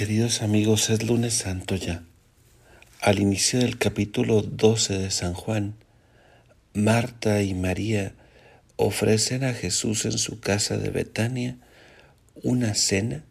Queridos 0.00 0.40
amigos, 0.40 0.88
es 0.88 1.02
lunes 1.02 1.34
santo 1.34 1.76
ya. 1.76 2.02
Al 3.02 3.18
inicio 3.18 3.58
del 3.58 3.76
capítulo 3.76 4.40
12 4.40 4.96
de 4.96 5.10
San 5.10 5.34
Juan, 5.34 5.74
Marta 6.72 7.42
y 7.42 7.52
María 7.52 8.14
ofrecen 8.76 9.44
a 9.44 9.52
Jesús 9.52 10.06
en 10.06 10.16
su 10.16 10.40
casa 10.40 10.78
de 10.78 10.88
Betania 10.88 11.58
una 12.42 12.72
cena 12.72 13.26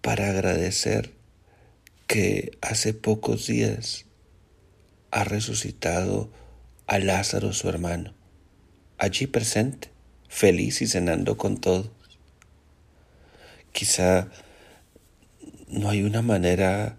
para 0.00 0.28
agradecer 0.28 1.12
que 2.08 2.58
hace 2.62 2.92
pocos 2.92 3.46
días 3.46 4.06
ha 5.12 5.22
resucitado 5.22 6.32
a 6.88 6.98
Lázaro 6.98 7.52
su 7.52 7.68
hermano, 7.68 8.12
allí 8.98 9.28
presente, 9.28 9.90
feliz 10.28 10.82
y 10.82 10.88
cenando 10.88 11.36
con 11.36 11.60
todos. 11.60 11.90
Quizá 13.70 14.32
no 15.68 15.90
hay 15.90 16.02
una 16.02 16.22
manera 16.22 16.96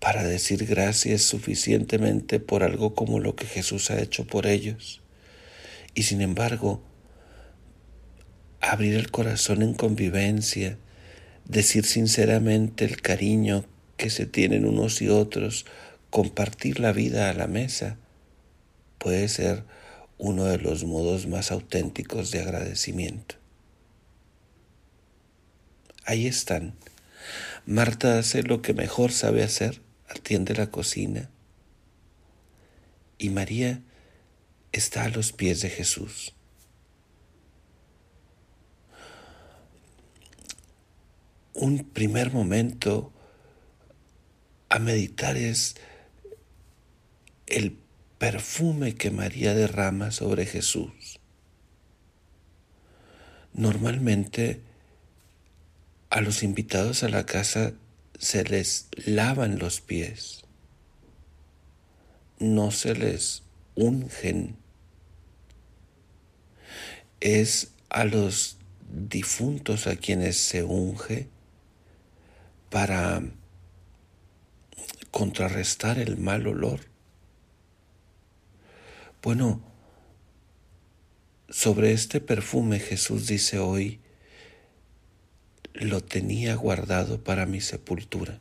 para 0.00 0.22
decir 0.22 0.66
gracias 0.66 1.22
suficientemente 1.22 2.40
por 2.40 2.62
algo 2.62 2.94
como 2.94 3.18
lo 3.18 3.34
que 3.34 3.46
Jesús 3.46 3.90
ha 3.90 4.00
hecho 4.00 4.26
por 4.26 4.46
ellos. 4.46 5.00
Y 5.94 6.04
sin 6.04 6.20
embargo, 6.20 6.82
abrir 8.60 8.94
el 8.94 9.10
corazón 9.10 9.62
en 9.62 9.74
convivencia, 9.74 10.78
decir 11.46 11.84
sinceramente 11.84 12.84
el 12.84 13.00
cariño 13.00 13.64
que 13.96 14.10
se 14.10 14.26
tienen 14.26 14.64
unos 14.64 15.02
y 15.02 15.08
otros, 15.08 15.66
compartir 16.10 16.78
la 16.78 16.92
vida 16.92 17.28
a 17.28 17.34
la 17.34 17.46
mesa, 17.46 17.98
puede 18.98 19.28
ser 19.28 19.64
uno 20.18 20.44
de 20.44 20.58
los 20.58 20.84
modos 20.84 21.26
más 21.26 21.50
auténticos 21.50 22.30
de 22.30 22.40
agradecimiento. 22.40 23.36
Ahí 26.04 26.26
están 26.26 26.74
Marta 27.68 28.18
hace 28.18 28.42
lo 28.42 28.62
que 28.62 28.72
mejor 28.72 29.12
sabe 29.12 29.42
hacer, 29.42 29.82
atiende 30.08 30.54
la 30.54 30.70
cocina. 30.70 31.28
Y 33.18 33.28
María 33.28 33.82
está 34.72 35.04
a 35.04 35.10
los 35.10 35.32
pies 35.32 35.60
de 35.60 35.68
Jesús. 35.68 36.34
Un 41.52 41.84
primer 41.84 42.32
momento 42.32 43.12
a 44.70 44.78
meditar 44.78 45.36
es 45.36 45.76
el 47.48 47.76
perfume 48.16 48.94
que 48.94 49.10
María 49.10 49.52
derrama 49.52 50.10
sobre 50.10 50.46
Jesús. 50.46 51.20
Normalmente 53.52 54.67
a 56.10 56.20
los 56.20 56.42
invitados 56.42 57.02
a 57.02 57.08
la 57.08 57.26
casa 57.26 57.72
se 58.18 58.44
les 58.44 58.88
lavan 59.06 59.58
los 59.58 59.80
pies, 59.80 60.44
no 62.38 62.70
se 62.70 62.94
les 62.94 63.42
ungen. 63.74 64.56
Es 67.20 67.72
a 67.88 68.04
los 68.04 68.58
difuntos 68.90 69.86
a 69.86 69.96
quienes 69.96 70.36
se 70.36 70.62
unge 70.62 71.28
para 72.70 73.22
contrarrestar 75.10 75.98
el 75.98 76.16
mal 76.16 76.46
olor. 76.46 76.80
Bueno, 79.22 79.60
sobre 81.48 81.92
este 81.92 82.20
perfume 82.20 82.78
Jesús 82.78 83.26
dice 83.26 83.58
hoy, 83.58 84.00
lo 85.78 86.02
tenía 86.02 86.54
guardado 86.56 87.22
para 87.22 87.46
mi 87.46 87.60
sepultura. 87.60 88.40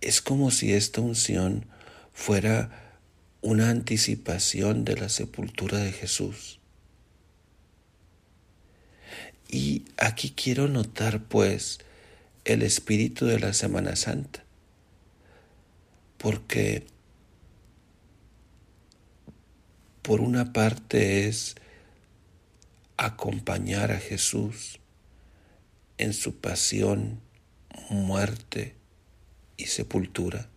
Es 0.00 0.20
como 0.20 0.50
si 0.50 0.72
esta 0.72 1.00
unción 1.00 1.66
fuera 2.12 2.98
una 3.40 3.70
anticipación 3.70 4.84
de 4.84 4.96
la 4.96 5.08
sepultura 5.08 5.78
de 5.78 5.92
Jesús. 5.92 6.60
Y 9.48 9.84
aquí 9.96 10.30
quiero 10.30 10.68
notar 10.68 11.24
pues 11.24 11.80
el 12.44 12.62
espíritu 12.62 13.26
de 13.26 13.40
la 13.40 13.52
Semana 13.52 13.96
Santa, 13.96 14.44
porque 16.18 16.86
por 20.02 20.20
una 20.20 20.52
parte 20.52 21.26
es 21.26 21.56
acompañar 22.96 23.92
a 23.92 23.98
Jesús 23.98 24.79
en 26.00 26.14
su 26.14 26.36
pasión, 26.36 27.20
muerte 27.90 28.74
y 29.58 29.66
sepultura. 29.66 30.48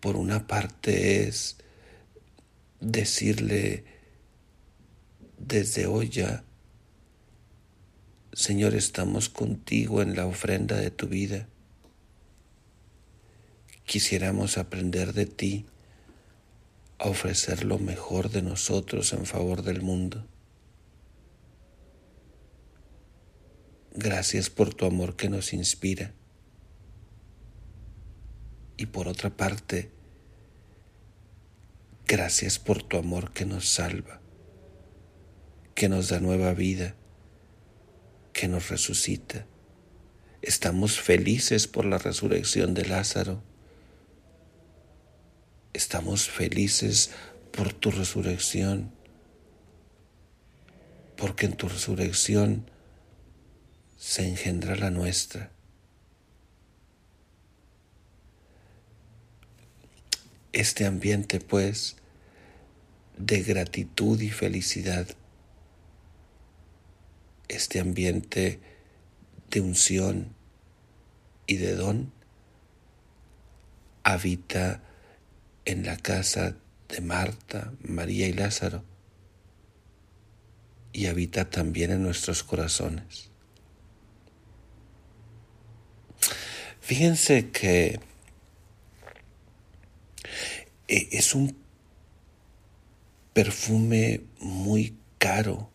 Por 0.00 0.16
una 0.16 0.46
parte 0.46 1.28
es 1.28 1.58
decirle 2.80 3.84
desde 5.36 5.84
hoy 5.84 6.08
ya, 6.08 6.42
Señor, 8.32 8.74
estamos 8.74 9.28
contigo 9.28 10.00
en 10.00 10.16
la 10.16 10.24
ofrenda 10.24 10.76
de 10.76 10.90
tu 10.90 11.06
vida. 11.06 11.48
Quisiéramos 13.84 14.56
aprender 14.56 15.12
de 15.12 15.26
ti 15.26 15.66
a 16.98 17.10
ofrecer 17.10 17.64
lo 17.64 17.78
mejor 17.78 18.30
de 18.30 18.40
nosotros 18.40 19.12
en 19.12 19.26
favor 19.26 19.62
del 19.62 19.82
mundo. 19.82 20.26
Gracias 24.00 24.48
por 24.48 24.74
tu 24.74 24.86
amor 24.86 25.16
que 25.16 25.28
nos 25.28 25.52
inspira. 25.52 26.12
Y 28.76 28.86
por 28.86 29.08
otra 29.08 29.36
parte, 29.36 29.90
gracias 32.06 32.60
por 32.60 32.80
tu 32.80 32.96
amor 32.96 33.32
que 33.32 33.44
nos 33.44 33.68
salva, 33.68 34.20
que 35.74 35.88
nos 35.88 36.10
da 36.10 36.20
nueva 36.20 36.54
vida, 36.54 36.94
que 38.32 38.46
nos 38.46 38.68
resucita. 38.68 39.46
Estamos 40.42 41.00
felices 41.00 41.66
por 41.66 41.84
la 41.84 41.98
resurrección 41.98 42.74
de 42.74 42.86
Lázaro. 42.86 43.42
Estamos 45.72 46.28
felices 46.28 47.10
por 47.50 47.72
tu 47.72 47.90
resurrección, 47.90 48.92
porque 51.16 51.46
en 51.46 51.56
tu 51.56 51.68
resurrección 51.68 52.70
se 53.98 54.26
engendra 54.26 54.76
la 54.76 54.90
nuestra. 54.90 55.50
Este 60.52 60.86
ambiente, 60.86 61.40
pues, 61.40 61.96
de 63.18 63.42
gratitud 63.42 64.20
y 64.20 64.30
felicidad, 64.30 65.08
este 67.48 67.80
ambiente 67.80 68.60
de 69.50 69.60
unción 69.60 70.34
y 71.46 71.56
de 71.56 71.74
don, 71.74 72.12
habita 74.04 74.80
en 75.64 75.84
la 75.84 75.96
casa 75.96 76.56
de 76.88 77.00
Marta, 77.00 77.72
María 77.82 78.28
y 78.28 78.32
Lázaro, 78.32 78.84
y 80.92 81.06
habita 81.06 81.50
también 81.50 81.90
en 81.90 82.02
nuestros 82.02 82.44
corazones. 82.44 83.30
Fíjense 86.88 87.50
que 87.50 88.00
eh, 90.88 91.08
es 91.12 91.34
un 91.34 91.54
perfume 93.34 94.22
muy 94.40 94.96
caro, 95.18 95.70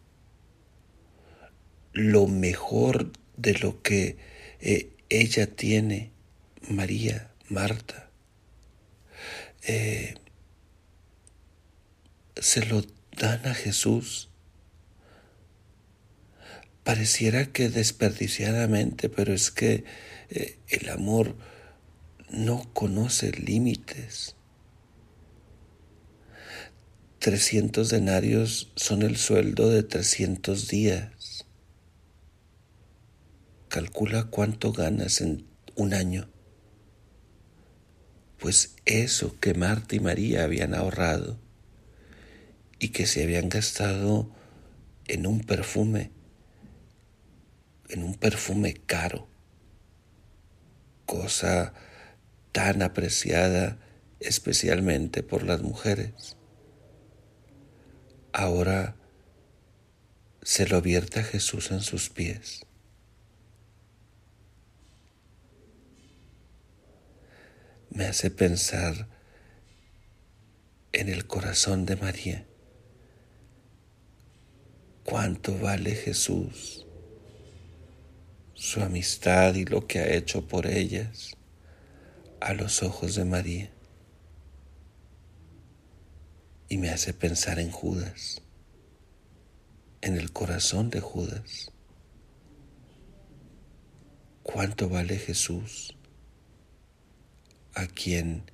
lo 1.92 2.26
mejor 2.26 3.12
de 3.38 3.54
lo 3.60 3.84
que 3.84 4.18
eh, 4.60 4.90
ella 5.10 5.46
tiene, 5.46 6.10
María, 6.68 7.32
Marta. 7.48 8.10
Eh, 9.68 10.16
se 12.38 12.66
lo 12.66 12.84
dan 13.12 13.46
a 13.46 13.54
Jesús. 13.54 14.32
Pareciera 16.84 17.46
que 17.46 17.70
desperdiciadamente, 17.70 19.08
pero 19.08 19.34
es 19.34 19.52
que 19.52 19.86
eh, 20.30 20.60
el 20.68 20.90
amor 20.90 21.36
no 22.30 22.70
conoce 22.74 23.32
límites. 23.32 24.36
Trescientos 27.20 27.90
denarios 27.90 28.74
son 28.76 29.02
el 29.02 29.16
sueldo 29.16 29.70
de 29.70 29.84
trescientos 29.84 30.68
días. 30.68 31.46
Calcula 33.70 34.26
cuánto 34.26 34.74
ganas 34.74 35.22
en 35.22 35.48
un 35.76 35.94
año. 35.94 36.30
Pues 38.40 38.76
eso 38.84 39.40
que 39.40 39.54
Marta 39.54 39.96
y 39.96 40.02
María 40.02 40.44
habían 40.44 40.76
ahorrado 40.76 41.40
y 42.78 42.90
que 42.90 43.06
se 43.06 43.24
habían 43.24 43.48
gastado 43.48 44.30
en 45.08 45.28
un 45.28 45.40
perfume 45.40 46.12
en 47.90 48.04
un 48.04 48.16
perfume 48.16 48.74
caro, 48.74 49.28
cosa 51.06 51.74
tan 52.52 52.82
apreciada 52.82 53.78
especialmente 54.20 55.24
por 55.24 55.44
las 55.44 55.62
mujeres. 55.62 56.38
Ahora 58.32 58.96
se 60.42 60.68
lo 60.68 60.82
vierte 60.82 61.24
Jesús 61.24 61.72
en 61.72 61.82
sus 61.82 62.10
pies. 62.10 62.66
Me 67.90 68.06
hace 68.06 68.32
pensar 68.32 69.08
en 70.94 71.10
el 71.10 71.28
corazón 71.28 71.86
de 71.86 71.96
María. 71.96 72.46
¿Cuánto 75.04 75.58
vale 75.60 75.92
Jesús? 75.92 76.83
Su 78.64 78.82
amistad 78.82 79.56
y 79.56 79.66
lo 79.66 79.88
que 79.88 80.00
ha 80.00 80.14
hecho 80.14 80.48
por 80.48 80.68
ellas 80.68 81.36
a 82.40 82.54
los 82.54 82.82
ojos 82.82 83.14
de 83.16 83.26
María. 83.26 83.70
Y 86.70 86.78
me 86.78 86.90
hace 86.90 87.14
pensar 87.14 87.60
en 87.60 87.72
Judas, 87.72 88.42
en 90.00 90.16
el 90.16 90.32
corazón 90.32 90.90
de 90.90 91.02
Judas. 91.02 91.74
¿Cuánto 94.44 94.88
vale 94.88 95.18
Jesús 95.18 95.98
a 97.74 97.86
quien 97.86 98.50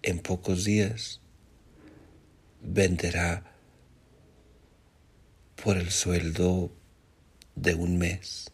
en 0.00 0.20
pocos 0.20 0.64
días 0.64 1.20
venderá 2.62 3.52
por 5.62 5.76
el 5.76 5.90
sueldo 5.90 6.72
de 7.54 7.74
un 7.74 7.98
mes 7.98 8.52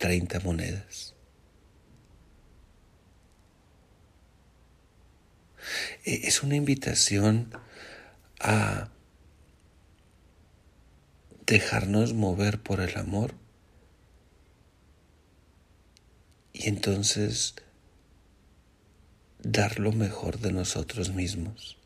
30 0.00 0.40
monedas. 0.40 1.14
E, 6.04 6.26
es 6.26 6.42
una 6.42 6.56
invitación 6.56 7.52
a 8.40 8.88
dejarnos 11.44 12.14
mover 12.14 12.62
por 12.62 12.80
el 12.80 12.96
amor 12.96 13.34
y 16.54 16.68
entonces 16.68 17.54
dar 19.42 19.80
lo 19.80 19.92
mejor 19.92 20.38
de 20.38 20.52
nosotros 20.52 21.12
mismos. 21.12 21.76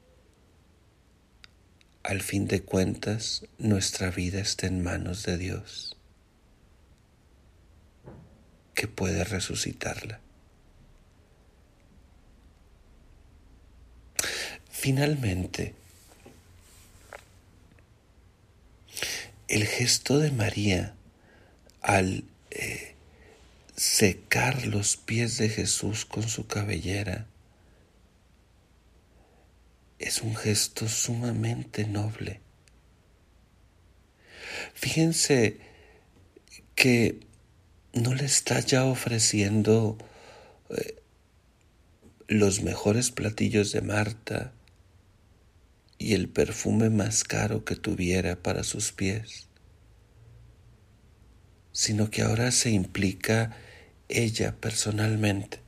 Al 2.04 2.20
fin 2.20 2.46
de 2.46 2.62
cuentas, 2.62 3.44
nuestra 3.58 4.10
vida 4.10 4.38
está 4.38 4.68
en 4.68 4.84
manos 4.84 5.24
de 5.24 5.36
Dios, 5.36 5.96
puede 8.88 9.24
resucitarla. 9.24 10.20
Finalmente, 14.70 15.74
el 19.48 19.66
gesto 19.66 20.18
de 20.18 20.30
María 20.30 20.94
al 21.80 22.24
eh, 22.50 22.94
secar 23.76 24.66
los 24.66 24.96
pies 24.96 25.38
de 25.38 25.48
Jesús 25.48 26.04
con 26.04 26.28
su 26.28 26.46
cabellera 26.46 27.26
es 29.98 30.22
un 30.22 30.36
gesto 30.36 30.88
sumamente 30.88 31.86
noble. 31.86 32.40
Fíjense 34.74 35.60
que 36.74 37.20
no 37.94 38.14
le 38.14 38.24
está 38.24 38.60
ya 38.60 38.84
ofreciendo 38.84 39.96
eh, 40.70 41.02
los 42.26 42.62
mejores 42.62 43.10
platillos 43.10 43.72
de 43.72 43.82
Marta 43.82 44.52
y 45.98 46.14
el 46.14 46.28
perfume 46.28 46.90
más 46.90 47.24
caro 47.24 47.64
que 47.64 47.76
tuviera 47.76 48.36
para 48.36 48.64
sus 48.64 48.92
pies, 48.92 49.48
sino 51.72 52.10
que 52.10 52.22
ahora 52.22 52.50
se 52.50 52.70
implica 52.70 53.56
ella 54.08 54.54
personalmente 54.60 55.60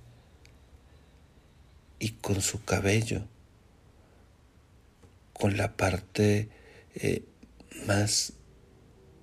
y 1.98 2.10
con 2.10 2.42
su 2.42 2.64
cabello 2.64 3.22
con 5.38 5.56
la 5.56 5.76
parte 5.76 6.48
eh, 6.94 7.22
más 7.86 8.32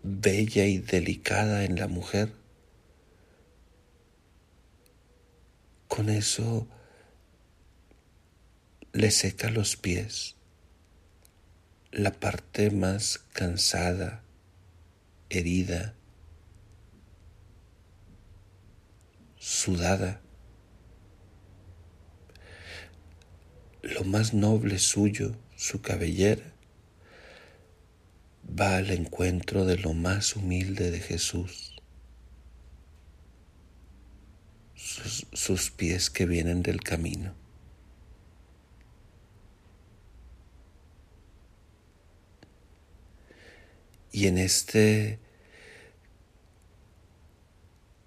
bella 0.04 0.66
y 0.66 0.78
delicada 0.78 1.64
en 1.66 1.80
la 1.80 1.88
mujer. 1.88 2.43
Con 5.94 6.10
eso 6.10 6.68
le 8.94 9.12
seca 9.12 9.52
los 9.52 9.78
pies, 9.78 10.36
la 11.92 12.12
parte 12.12 12.72
más 12.72 13.20
cansada, 13.32 14.24
herida, 15.30 15.94
sudada. 19.38 20.20
Lo 23.84 24.04
más 24.04 24.34
noble 24.34 24.80
suyo 24.80 25.36
su 25.56 25.84
cabellera, 25.84 26.56
va 28.50 28.78
al 28.78 28.90
encuentro 28.90 29.64
de 29.66 29.78
lo 29.78 29.94
más 29.94 30.36
humilde 30.36 30.90
de 30.90 31.02
Jesús, 31.02 31.76
sus, 34.74 35.28
sus 35.44 35.72
pies 35.72 36.10
que 36.10 36.26
vienen 36.26 36.64
del 36.64 36.82
camino. 36.82 37.34
Y 44.14 44.28
en 44.28 44.38
este 44.38 45.20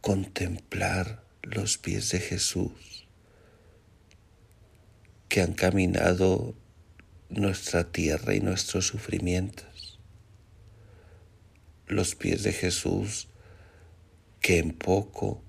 contemplar 0.01 1.23
los 1.43 1.77
pies 1.77 2.11
de 2.11 2.21
Jesús 2.21 3.07
que 5.29 5.43
han 5.43 5.53
caminado 5.53 6.55
nuestra 7.29 7.93
tierra 7.93 8.35
y 8.35 8.41
nuestros 8.41 8.87
sufrimientos. 8.87 9.99
Los 11.87 12.15
pies 12.15 12.45
de 12.45 12.55
Jesús 12.55 13.29
que 14.41 14.59
en 14.59 14.73
poco 14.73 15.43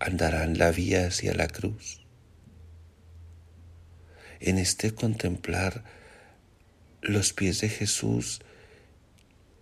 andarán 0.00 0.58
la 0.58 0.70
vía 0.70 1.06
hacia 1.06 1.34
la 1.34 1.46
cruz. 1.46 2.00
En 4.40 4.58
este 4.58 4.94
contemplar 4.94 5.84
los 7.02 7.32
pies 7.32 7.60
de 7.60 7.68
Jesús 7.68 8.40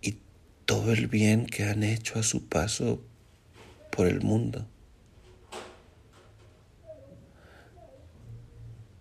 y 0.01 0.19
todo 0.65 0.93
el 0.93 1.07
bien 1.07 1.45
que 1.45 1.65
han 1.65 1.83
hecho 1.83 2.17
a 2.17 2.23
su 2.23 2.47
paso 2.47 3.03
por 3.91 4.07
el 4.07 4.21
mundo. 4.21 4.65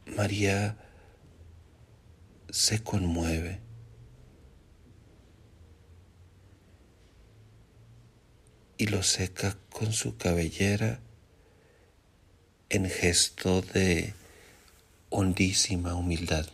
María 0.07 0.77
se 2.51 2.83
conmueve. 2.83 3.61
y 8.81 8.87
lo 8.87 9.03
seca 9.03 9.59
con 9.71 9.93
su 9.93 10.17
cabellera 10.17 11.01
en 12.71 12.89
gesto 12.91 13.63
de 13.63 14.15
hondísima 15.11 15.95
humildad. 15.95 16.47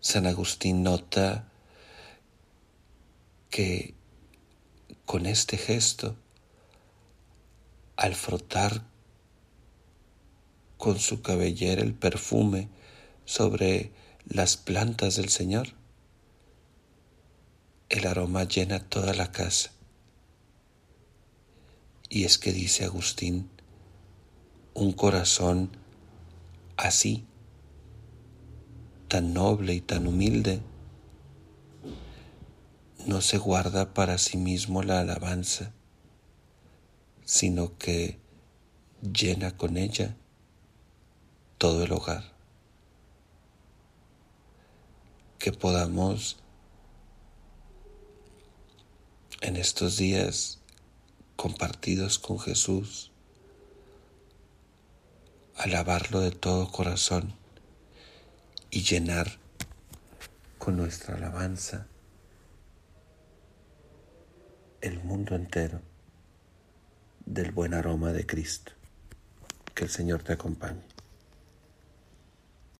San 0.00 0.26
Agustín 0.26 0.82
nota 0.82 1.48
que 3.50 3.94
con 5.06 5.24
este 5.24 5.56
gesto, 5.56 6.16
al 7.96 8.14
frotar 8.14 8.82
con 10.76 10.98
su 10.98 11.22
cabellera 11.22 11.82
el 11.82 11.94
perfume 11.94 12.68
sobre 13.24 13.90
las 14.26 14.56
plantas 14.56 15.16
del 15.16 15.30
Señor. 15.30 15.68
El 17.88 18.06
aroma 18.06 18.44
llena 18.44 18.86
toda 18.88 19.14
la 19.14 19.32
casa. 19.32 19.72
Y 22.08 22.24
es 22.24 22.38
que 22.38 22.52
dice 22.52 22.84
Agustín, 22.84 23.50
un 24.74 24.92
corazón 24.92 25.70
así, 26.76 27.26
tan 29.08 29.34
noble 29.34 29.74
y 29.74 29.80
tan 29.80 30.06
humilde, 30.06 30.60
no 33.06 33.20
se 33.20 33.38
guarda 33.38 33.92
para 33.92 34.18
sí 34.18 34.36
mismo 34.36 34.82
la 34.82 35.00
alabanza, 35.00 35.72
sino 37.24 37.76
que 37.76 38.18
llena 39.02 39.56
con 39.56 39.76
ella 39.76 40.16
todo 41.58 41.84
el 41.84 41.92
hogar. 41.92 42.32
Que 45.38 45.52
podamos 45.52 46.38
en 49.40 49.56
estos 49.56 49.96
días 49.96 50.57
compartidos 51.38 52.18
con 52.18 52.40
Jesús, 52.40 53.12
alabarlo 55.54 56.18
de 56.18 56.32
todo 56.32 56.72
corazón 56.72 57.32
y 58.72 58.82
llenar 58.82 59.38
con 60.58 60.76
nuestra 60.76 61.14
alabanza 61.14 61.86
el 64.80 64.98
mundo 65.04 65.36
entero 65.36 65.80
del 67.24 67.52
buen 67.52 67.72
aroma 67.72 68.12
de 68.12 68.26
Cristo. 68.26 68.72
Que 69.76 69.84
el 69.84 69.90
Señor 69.90 70.24
te 70.24 70.32
acompañe. 70.32 70.97